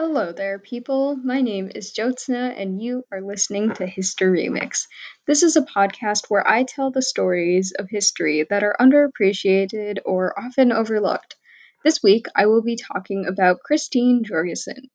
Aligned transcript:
Hello 0.00 0.30
there, 0.30 0.60
people. 0.60 1.16
My 1.16 1.40
name 1.40 1.72
is 1.74 1.92
Jyotsna, 1.92 2.54
and 2.56 2.80
you 2.80 3.02
are 3.10 3.20
listening 3.20 3.72
to 3.74 3.84
History 3.84 4.48
Remix. 4.48 4.86
This 5.26 5.42
is 5.42 5.56
a 5.56 5.62
podcast 5.62 6.26
where 6.28 6.46
I 6.46 6.62
tell 6.62 6.92
the 6.92 7.02
stories 7.02 7.72
of 7.76 7.90
history 7.90 8.46
that 8.48 8.62
are 8.62 8.76
underappreciated 8.78 9.98
or 10.04 10.38
often 10.38 10.70
overlooked. 10.70 11.34
This 11.82 12.00
week, 12.00 12.26
I 12.36 12.46
will 12.46 12.62
be 12.62 12.76
talking 12.76 13.26
about 13.26 13.64
Christine 13.64 14.22
Jorgensen, 14.22 14.88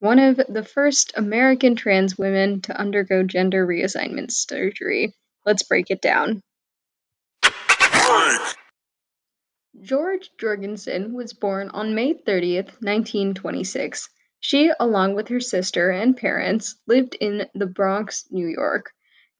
one 0.00 0.18
of 0.18 0.40
the 0.48 0.64
first 0.64 1.12
American 1.14 1.76
trans 1.76 2.18
women 2.18 2.62
to 2.62 2.76
undergo 2.76 3.22
gender 3.22 3.64
reassignment 3.64 4.32
surgery. 4.32 5.14
Let's 5.46 5.62
break 5.62 5.92
it 5.92 6.02
down. 6.02 6.42
George 9.84 10.30
Jorgensen 10.38 11.12
was 11.12 11.34
born 11.34 11.68
on 11.68 11.94
May 11.94 12.14
30th, 12.14 12.72
1926. 12.80 14.08
She, 14.40 14.72
along 14.80 15.14
with 15.14 15.28
her 15.28 15.40
sister 15.40 15.90
and 15.90 16.16
parents, 16.16 16.76
lived 16.86 17.14
in 17.20 17.50
the 17.54 17.66
Bronx, 17.66 18.24
New 18.30 18.46
York. 18.46 18.92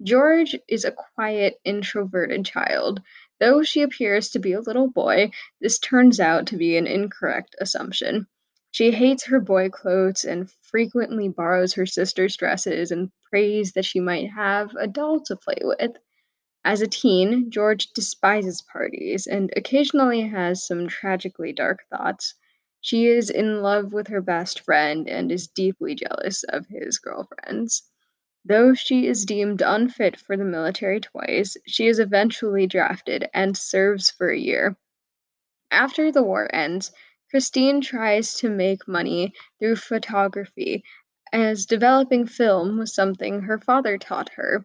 George 0.02 0.54
is 0.68 0.84
a 0.84 0.92
quiet, 0.92 1.58
introverted 1.64 2.44
child. 2.44 3.00
Though 3.40 3.62
she 3.62 3.80
appears 3.80 4.28
to 4.32 4.38
be 4.38 4.52
a 4.52 4.60
little 4.60 4.90
boy, 4.90 5.30
this 5.62 5.78
turns 5.78 6.20
out 6.20 6.48
to 6.48 6.58
be 6.58 6.76
an 6.76 6.86
incorrect 6.86 7.56
assumption. 7.58 8.26
She 8.70 8.90
hates 8.90 9.24
her 9.24 9.40
boy 9.40 9.70
clothes 9.70 10.26
and 10.26 10.50
frequently 10.60 11.28
borrows 11.28 11.72
her 11.72 11.86
sister's 11.86 12.36
dresses 12.36 12.90
and 12.90 13.10
prays 13.30 13.72
that 13.72 13.86
she 13.86 14.00
might 14.00 14.28
have 14.28 14.74
a 14.78 14.88
doll 14.88 15.20
to 15.22 15.36
play 15.36 15.60
with. 15.62 15.96
As 16.66 16.80
a 16.80 16.86
teen, 16.86 17.50
George 17.50 17.92
despises 17.92 18.62
parties 18.62 19.26
and 19.26 19.52
occasionally 19.54 20.22
has 20.22 20.66
some 20.66 20.88
tragically 20.88 21.52
dark 21.52 21.84
thoughts. 21.90 22.34
She 22.80 23.06
is 23.06 23.28
in 23.28 23.60
love 23.60 23.92
with 23.92 24.08
her 24.08 24.22
best 24.22 24.60
friend 24.60 25.06
and 25.06 25.30
is 25.30 25.46
deeply 25.46 25.94
jealous 25.94 26.42
of 26.44 26.66
his 26.68 26.98
girlfriends. 26.98 27.82
Though 28.46 28.72
she 28.72 29.06
is 29.06 29.26
deemed 29.26 29.60
unfit 29.60 30.18
for 30.18 30.38
the 30.38 30.44
military 30.44 31.00
twice, 31.00 31.56
she 31.66 31.86
is 31.86 31.98
eventually 31.98 32.66
drafted 32.66 33.28
and 33.34 33.56
serves 33.58 34.10
for 34.10 34.30
a 34.30 34.38
year. 34.38 34.76
After 35.70 36.10
the 36.10 36.22
war 36.22 36.48
ends, 36.54 36.92
Christine 37.30 37.82
tries 37.82 38.34
to 38.36 38.48
make 38.48 38.88
money 38.88 39.34
through 39.58 39.76
photography, 39.76 40.82
as 41.30 41.66
developing 41.66 42.26
film 42.26 42.78
was 42.78 42.94
something 42.94 43.42
her 43.42 43.58
father 43.58 43.98
taught 43.98 44.30
her. 44.30 44.64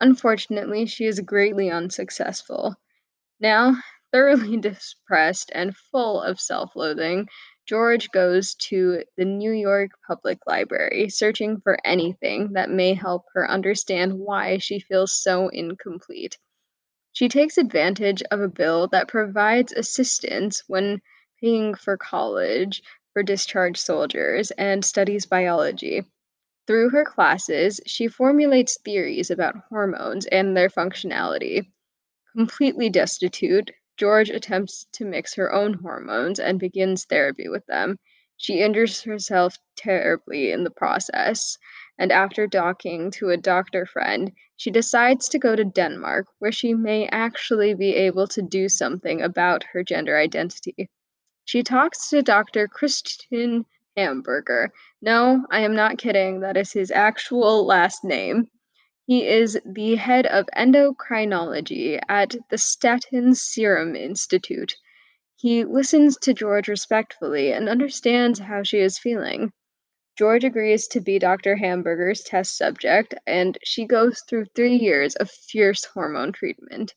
Unfortunately, 0.00 0.86
she 0.86 1.04
is 1.06 1.20
greatly 1.20 1.70
unsuccessful. 1.70 2.76
Now, 3.40 3.76
thoroughly 4.12 4.56
depressed 4.56 5.50
and 5.54 5.76
full 5.76 6.22
of 6.22 6.40
self 6.40 6.76
loathing, 6.76 7.28
George 7.66 8.10
goes 8.10 8.54
to 8.70 9.04
the 9.16 9.24
New 9.24 9.52
York 9.52 9.90
Public 10.06 10.38
Library, 10.46 11.08
searching 11.10 11.60
for 11.60 11.78
anything 11.84 12.54
that 12.54 12.70
may 12.70 12.94
help 12.94 13.26
her 13.34 13.50
understand 13.50 14.18
why 14.18 14.58
she 14.58 14.80
feels 14.80 15.12
so 15.12 15.48
incomplete. 15.48 16.38
She 17.12 17.28
takes 17.28 17.58
advantage 17.58 18.22
of 18.30 18.40
a 18.40 18.48
bill 18.48 18.88
that 18.88 19.08
provides 19.08 19.72
assistance 19.72 20.62
when 20.68 21.02
paying 21.40 21.74
for 21.74 21.96
college 21.96 22.82
for 23.12 23.22
discharged 23.22 23.78
soldiers 23.78 24.50
and 24.52 24.84
studies 24.84 25.26
biology. 25.26 26.04
Through 26.68 26.90
her 26.90 27.04
classes, 27.06 27.80
she 27.86 28.08
formulates 28.08 28.78
theories 28.84 29.30
about 29.30 29.56
hormones 29.70 30.26
and 30.26 30.54
their 30.54 30.68
functionality. 30.68 31.66
Completely 32.36 32.90
destitute, 32.90 33.70
George 33.96 34.28
attempts 34.28 34.84
to 34.92 35.06
mix 35.06 35.34
her 35.36 35.50
own 35.50 35.72
hormones 35.72 36.38
and 36.38 36.60
begins 36.60 37.06
therapy 37.06 37.48
with 37.48 37.64
them. 37.64 37.98
She 38.36 38.60
injures 38.60 39.02
herself 39.04 39.56
terribly 39.76 40.52
in 40.52 40.62
the 40.62 40.70
process, 40.70 41.56
and 41.98 42.12
after 42.12 42.46
talking 42.46 43.12
to 43.12 43.30
a 43.30 43.38
doctor 43.38 43.86
friend, 43.86 44.32
she 44.58 44.70
decides 44.70 45.30
to 45.30 45.38
go 45.38 45.56
to 45.56 45.64
Denmark, 45.64 46.26
where 46.38 46.52
she 46.52 46.74
may 46.74 47.08
actually 47.08 47.72
be 47.72 47.94
able 47.94 48.26
to 48.26 48.42
do 48.42 48.68
something 48.68 49.22
about 49.22 49.64
her 49.72 49.82
gender 49.82 50.18
identity. 50.18 50.90
She 51.46 51.62
talks 51.62 52.10
to 52.10 52.20
Dr. 52.20 52.68
Christian 52.68 53.64
Hamburger. 53.98 54.70
No, 55.02 55.44
I 55.50 55.60
am 55.60 55.74
not 55.74 55.98
kidding. 55.98 56.38
That 56.40 56.56
is 56.56 56.72
his 56.72 56.92
actual 56.92 57.66
last 57.66 58.04
name. 58.04 58.48
He 59.06 59.26
is 59.26 59.58
the 59.66 59.96
head 59.96 60.26
of 60.26 60.46
endocrinology 60.56 61.98
at 62.08 62.36
the 62.48 62.56
Statens 62.56 63.38
Serum 63.38 63.96
Institute. 63.96 64.76
He 65.34 65.64
listens 65.64 66.16
to 66.18 66.34
George 66.34 66.68
respectfully 66.68 67.52
and 67.52 67.68
understands 67.68 68.38
how 68.38 68.62
she 68.62 68.78
is 68.78 68.98
feeling. 68.98 69.52
George 70.16 70.44
agrees 70.44 70.86
to 70.88 71.00
be 71.00 71.18
Dr. 71.18 71.56
Hamburger's 71.56 72.22
test 72.22 72.56
subject, 72.56 73.14
and 73.26 73.56
she 73.64 73.84
goes 73.86 74.20
through 74.28 74.46
three 74.54 74.76
years 74.76 75.16
of 75.16 75.30
fierce 75.30 75.84
hormone 75.84 76.32
treatment. 76.32 76.94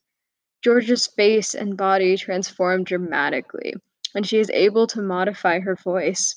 George's 0.63 1.07
face 1.07 1.55
and 1.55 1.77
body 1.77 2.17
transform 2.17 2.83
dramatically, 2.83 3.73
and 4.13 4.27
she 4.27 4.37
is 4.37 4.51
able 4.51 4.85
to 4.87 5.01
modify 5.01 5.59
her 5.59 5.75
voice. 5.75 6.35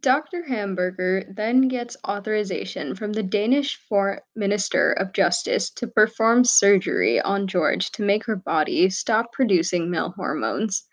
Dr. 0.00 0.44
Hamburger 0.44 1.24
then 1.28 1.68
gets 1.68 1.96
authorization 2.06 2.94
from 2.94 3.14
the 3.14 3.22
Danish 3.22 3.76
Foreign 3.88 4.20
Minister 4.34 4.92
of 4.92 5.14
Justice 5.14 5.70
to 5.70 5.86
perform 5.86 6.44
surgery 6.44 7.18
on 7.18 7.46
George 7.46 7.90
to 7.92 8.02
make 8.02 8.24
her 8.26 8.36
body 8.36 8.90
stop 8.90 9.32
producing 9.32 9.90
male 9.90 10.10
hormones. 10.10 10.84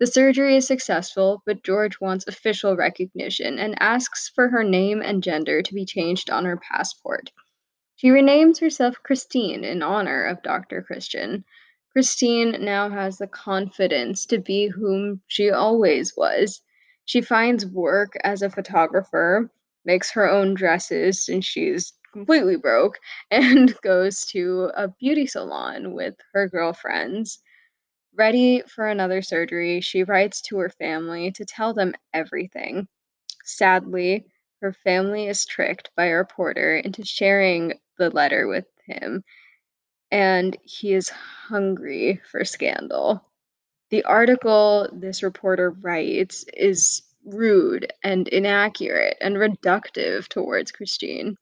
The 0.00 0.06
surgery 0.06 0.56
is 0.56 0.66
successful, 0.66 1.42
but 1.44 1.64
George 1.64 2.00
wants 2.00 2.26
official 2.26 2.76
recognition 2.76 3.58
and 3.58 3.80
asks 3.80 4.30
for 4.34 4.48
her 4.48 4.64
name 4.64 5.02
and 5.02 5.22
gender 5.22 5.60
to 5.60 5.74
be 5.74 5.84
changed 5.84 6.30
on 6.30 6.46
her 6.46 6.56
passport. 6.56 7.30
She 7.96 8.08
renames 8.08 8.58
herself 8.60 9.02
Christine 9.02 9.64
in 9.64 9.82
honor 9.82 10.24
of 10.24 10.42
Dr. 10.42 10.82
Christian. 10.82 11.44
Christine 11.92 12.64
now 12.64 12.88
has 12.88 13.18
the 13.18 13.26
confidence 13.26 14.24
to 14.26 14.38
be 14.38 14.68
whom 14.68 15.20
she 15.26 15.50
always 15.50 16.16
was 16.16 16.62
she 17.06 17.22
finds 17.22 17.66
work 17.66 18.14
as 18.24 18.42
a 18.42 18.50
photographer, 18.50 19.50
makes 19.86 20.10
her 20.12 20.28
own 20.30 20.54
dresses 20.54 21.24
since 21.24 21.46
she's 21.46 21.94
completely 22.12 22.56
broke, 22.56 22.98
and 23.30 23.74
goes 23.82 24.26
to 24.26 24.70
a 24.76 24.88
beauty 24.88 25.26
salon 25.26 25.94
with 25.94 26.16
her 26.34 26.48
girlfriends. 26.48 27.40
Ready 28.14 28.62
for 28.62 28.86
another 28.88 29.22
surgery, 29.22 29.80
she 29.80 30.04
writes 30.04 30.42
to 30.42 30.58
her 30.58 30.70
family 30.70 31.30
to 31.32 31.44
tell 31.46 31.74
them 31.74 31.94
everything. 32.14 32.88
Sadly, 33.44 34.26
her 34.62 34.72
family 34.72 35.28
is 35.28 35.46
tricked 35.46 35.90
by 35.96 36.06
a 36.06 36.16
reporter 36.16 36.76
into 36.76 37.04
sharing 37.04 37.74
the 37.98 38.10
letter 38.10 38.48
with 38.48 38.66
him, 38.86 39.24
and 40.10 40.56
he 40.64 40.94
is 40.94 41.08
hungry 41.10 42.20
for 42.30 42.44
scandal 42.44 43.24
the 43.90 44.04
article 44.04 44.88
this 44.92 45.22
reporter 45.22 45.70
writes 45.70 46.44
is 46.54 47.02
rude 47.24 47.92
and 48.02 48.28
inaccurate 48.28 49.16
and 49.20 49.36
reductive 49.36 50.28
towards 50.28 50.72
Christine. 50.72 51.36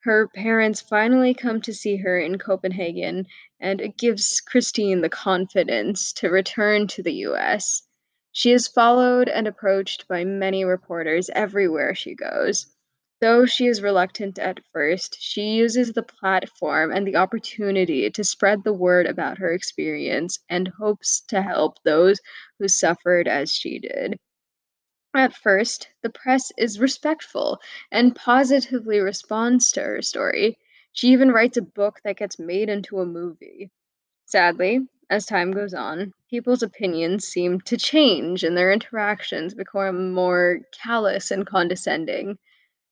Her 0.00 0.28
parents 0.28 0.80
finally 0.80 1.34
come 1.34 1.60
to 1.62 1.74
see 1.74 1.96
her 1.96 2.18
in 2.18 2.38
Copenhagen, 2.38 3.26
and 3.58 3.80
it 3.80 3.98
gives 3.98 4.40
Christine 4.40 5.00
the 5.00 5.08
confidence 5.08 6.12
to 6.14 6.28
return 6.28 6.86
to 6.88 7.02
the 7.02 7.14
US. 7.26 7.82
She 8.30 8.52
is 8.52 8.68
followed 8.68 9.28
and 9.28 9.48
approached 9.48 10.06
by 10.06 10.24
many 10.24 10.64
reporters 10.64 11.30
everywhere 11.30 11.94
she 11.94 12.14
goes. 12.14 12.66
Though 13.20 13.46
she 13.46 13.66
is 13.66 13.82
reluctant 13.82 14.38
at 14.38 14.60
first, 14.72 15.18
she 15.20 15.54
uses 15.56 15.92
the 15.92 16.02
platform 16.02 16.92
and 16.92 17.06
the 17.06 17.16
opportunity 17.16 18.10
to 18.10 18.24
spread 18.24 18.64
the 18.64 18.72
word 18.72 19.06
about 19.06 19.38
her 19.38 19.52
experience 19.52 20.38
and 20.48 20.68
hopes 20.68 21.20
to 21.28 21.42
help 21.42 21.82
those 21.82 22.20
who 22.58 22.68
suffered 22.68 23.28
as 23.28 23.52
she 23.54 23.78
did. 23.78 24.18
At 25.14 25.34
first, 25.34 25.88
the 26.02 26.10
press 26.10 26.52
is 26.56 26.78
respectful 26.78 27.58
and 27.90 28.14
positively 28.14 29.00
responds 29.00 29.72
to 29.72 29.82
her 29.82 30.02
story. 30.02 30.58
She 30.92 31.08
even 31.08 31.32
writes 31.32 31.56
a 31.56 31.62
book 31.62 32.00
that 32.04 32.18
gets 32.18 32.38
made 32.38 32.68
into 32.68 33.00
a 33.00 33.06
movie. 33.06 33.70
Sadly, 34.26 34.88
as 35.10 35.26
time 35.26 35.52
goes 35.52 35.74
on, 35.74 36.12
people's 36.30 36.62
opinions 36.62 37.26
seem 37.26 37.60
to 37.62 37.76
change 37.76 38.44
and 38.44 38.56
their 38.56 38.72
interactions 38.72 39.54
become 39.54 40.12
more 40.12 40.60
callous 40.72 41.30
and 41.30 41.46
condescending. 41.46 42.38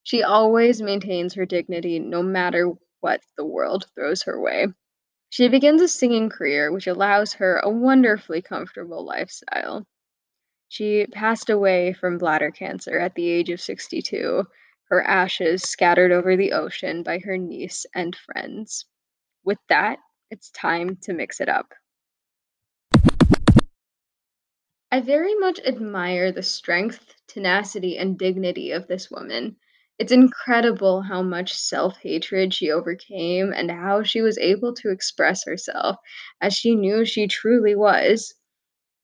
She 0.05 0.23
always 0.23 0.83
maintains 0.83 1.33
her 1.35 1.47
dignity 1.47 1.99
no 1.99 2.23
matter 2.23 2.73
what 3.01 3.23
the 3.39 3.45
world 3.45 3.87
throws 3.95 4.23
her 4.25 4.39
way. 4.39 4.69
She 5.31 5.49
begins 5.49 5.81
a 5.81 5.89
singing 5.89 6.29
career, 6.29 6.71
which 6.71 6.87
allows 6.87 7.33
her 7.33 7.57
a 7.57 7.71
wonderfully 7.71 8.43
comfortable 8.43 9.05
lifestyle. 9.05 9.87
She 10.69 11.07
passed 11.07 11.49
away 11.49 11.95
from 11.95 12.19
bladder 12.19 12.51
cancer 12.51 12.99
at 12.99 13.15
the 13.15 13.29
age 13.29 13.49
of 13.49 13.63
62, 13.63 14.45
her 14.91 15.03
ashes 15.03 15.63
scattered 15.63 16.13
over 16.13 16.37
the 16.37 16.53
ocean 16.53 17.03
by 17.03 17.19
her 17.21 17.39
niece 17.39 17.87
and 17.95 18.15
friends. 18.15 18.85
With 19.43 19.59
that, 19.71 19.99
it's 20.31 20.51
time 20.51 20.97
to 21.03 21.15
mix 21.15 21.41
it 21.41 21.49
up. 21.49 21.73
I 24.93 25.01
very 25.01 25.35
much 25.35 25.61
admire 25.61 26.31
the 26.31 26.43
strength, 26.43 27.15
tenacity, 27.27 27.97
and 27.97 28.19
dignity 28.19 28.71
of 28.71 28.87
this 28.87 29.11
woman. 29.11 29.57
It's 29.99 30.13
incredible 30.13 31.03
how 31.03 31.23
much 31.23 31.55
self 31.55 31.97
hatred 31.99 32.55
she 32.55 32.71
overcame 32.71 33.53
and 33.53 33.71
how 33.71 34.03
she 34.05 34.23
was 34.23 34.39
able 34.39 34.73
to 34.75 34.91
express 34.91 35.45
herself 35.45 35.97
as 36.41 36.55
she 36.55 36.77
knew 36.77 37.05
she 37.05 37.27
truly 37.27 37.75
was. 37.75 38.35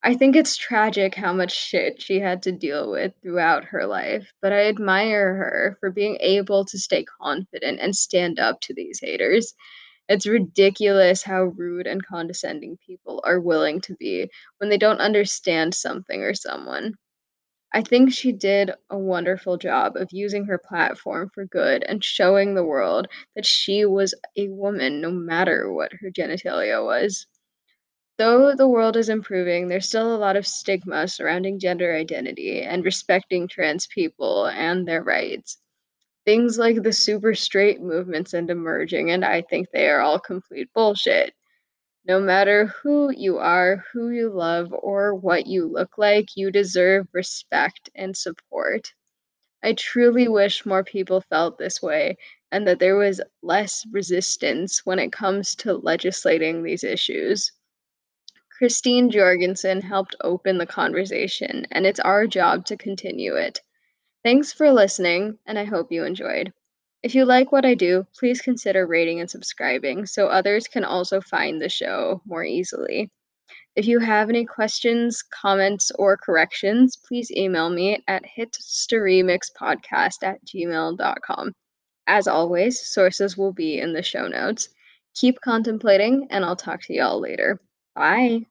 I 0.02 0.14
think 0.14 0.36
it's 0.36 0.56
tragic 0.56 1.14
how 1.14 1.32
much 1.32 1.52
shit 1.54 2.00
she 2.02 2.20
had 2.20 2.42
to 2.44 2.52
deal 2.52 2.90
with 2.90 3.12
throughout 3.22 3.64
her 3.66 3.86
life, 3.86 4.32
but 4.42 4.52
I 4.52 4.68
admire 4.68 5.34
her 5.34 5.76
for 5.80 5.90
being 5.90 6.16
able 6.20 6.64
to 6.66 6.78
stay 6.78 7.04
confident 7.04 7.80
and 7.80 7.94
stand 7.96 8.38
up 8.38 8.60
to 8.62 8.74
these 8.74 9.00
haters. 9.00 9.54
It's 10.08 10.26
ridiculous 10.26 11.22
how 11.22 11.44
rude 11.44 11.86
and 11.86 12.04
condescending 12.06 12.78
people 12.86 13.20
are 13.24 13.40
willing 13.40 13.80
to 13.82 13.94
be 13.96 14.30
when 14.58 14.70
they 14.70 14.78
don't 14.78 15.00
understand 15.00 15.74
something 15.74 16.22
or 16.22 16.34
someone. 16.34 16.94
I 17.72 17.82
think 17.82 18.12
she 18.12 18.30
did 18.32 18.70
a 18.90 18.96
wonderful 18.98 19.56
job 19.56 19.96
of 19.96 20.12
using 20.12 20.44
her 20.44 20.56
platform 20.58 21.30
for 21.34 21.44
good 21.46 21.82
and 21.82 22.04
showing 22.04 22.54
the 22.54 22.64
world 22.64 23.08
that 23.34 23.44
she 23.44 23.84
was 23.84 24.14
a 24.36 24.46
woman 24.48 25.00
no 25.00 25.10
matter 25.10 25.72
what 25.72 25.92
her 25.94 26.10
genitalia 26.10 26.84
was. 26.84 27.26
Though 28.18 28.54
the 28.54 28.68
world 28.68 28.96
is 28.96 29.08
improving, 29.08 29.66
there's 29.68 29.88
still 29.88 30.14
a 30.14 30.18
lot 30.18 30.36
of 30.36 30.46
stigma 30.46 31.08
surrounding 31.08 31.58
gender 31.58 31.92
identity 31.92 32.62
and 32.62 32.84
respecting 32.84 33.48
trans 33.48 33.88
people 33.88 34.46
and 34.46 34.86
their 34.86 35.02
rights. 35.02 35.58
Things 36.26 36.58
like 36.58 36.82
the 36.82 36.92
super 36.92 37.34
straight 37.34 37.80
movements 37.80 38.34
and 38.34 38.50
emerging, 38.50 39.10
and 39.10 39.24
I 39.24 39.42
think 39.42 39.70
they 39.72 39.88
are 39.88 40.00
all 40.00 40.20
complete 40.20 40.70
bullshit. 40.74 41.34
No 42.04 42.20
matter 42.20 42.66
who 42.66 43.10
you 43.10 43.38
are, 43.38 43.84
who 43.92 44.10
you 44.10 44.30
love, 44.30 44.72
or 44.72 45.14
what 45.14 45.46
you 45.46 45.66
look 45.66 45.98
like, 45.98 46.36
you 46.36 46.50
deserve 46.50 47.06
respect 47.12 47.90
and 47.94 48.16
support. 48.16 48.92
I 49.62 49.74
truly 49.74 50.28
wish 50.28 50.64
more 50.66 50.84
people 50.84 51.20
felt 51.20 51.58
this 51.58 51.82
way 51.82 52.16
and 52.50 52.66
that 52.66 52.78
there 52.78 52.96
was 52.96 53.20
less 53.42 53.86
resistance 53.92 54.84
when 54.86 54.98
it 54.98 55.12
comes 55.12 55.54
to 55.56 55.74
legislating 55.74 56.62
these 56.62 56.84
issues. 56.84 57.52
Christine 58.58 59.10
Jorgensen 59.10 59.80
helped 59.80 60.16
open 60.20 60.58
the 60.58 60.66
conversation, 60.66 61.66
and 61.70 61.86
it's 61.86 62.00
our 62.00 62.26
job 62.26 62.66
to 62.66 62.76
continue 62.76 63.36
it. 63.36 63.60
Thanks 64.22 64.52
for 64.52 64.72
listening, 64.72 65.38
and 65.46 65.58
I 65.58 65.64
hope 65.64 65.92
you 65.92 66.04
enjoyed. 66.04 66.52
If 67.02 67.14
you 67.14 67.24
like 67.24 67.50
what 67.50 67.64
I 67.64 67.74
do, 67.74 68.06
please 68.18 68.42
consider 68.42 68.86
rating 68.86 69.20
and 69.20 69.30
subscribing 69.30 70.04
so 70.06 70.26
others 70.26 70.68
can 70.68 70.84
also 70.84 71.20
find 71.20 71.60
the 71.60 71.70
show 71.70 72.20
more 72.26 72.44
easily. 72.44 73.10
If 73.74 73.86
you 73.86 74.00
have 74.00 74.28
any 74.28 74.44
questions, 74.44 75.22
comments, 75.22 75.90
or 75.92 76.16
corrections, 76.16 76.96
please 76.96 77.30
email 77.30 77.70
me 77.70 78.02
at 78.06 78.24
historyremixpodcast 78.36 80.22
at 80.22 80.44
gmail.com. 80.44 81.52
As 82.06 82.28
always, 82.28 82.80
sources 82.80 83.36
will 83.36 83.52
be 83.52 83.78
in 83.78 83.92
the 83.92 84.02
show 84.02 84.26
notes. 84.26 84.68
Keep 85.14 85.40
contemplating, 85.40 86.26
and 86.30 86.44
I'll 86.44 86.56
talk 86.56 86.82
to 86.82 86.94
y'all 86.94 87.20
later. 87.20 87.60
Bye. 87.94 88.46